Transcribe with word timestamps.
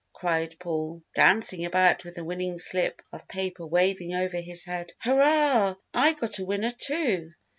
cried 0.13 0.57
Paul, 0.57 1.03
dancing 1.13 1.63
about 1.63 2.03
with 2.03 2.15
the 2.15 2.23
winning 2.23 2.57
slip 2.57 3.03
of 3.13 3.27
paper 3.27 3.67
waving 3.67 4.15
over 4.15 4.37
his 4.37 4.65
head. 4.65 4.93
"Hurrah, 4.97 5.75
I 5.93 6.13
got 6.13 6.39
a 6.39 6.43
winner, 6.45 6.71
too! 6.71 7.33